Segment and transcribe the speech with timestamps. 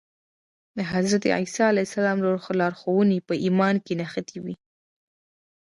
[0.77, 2.17] د حضرت عيسی عليه السلام
[2.61, 4.55] لارښوونې په ايمان کې نغښتې وې.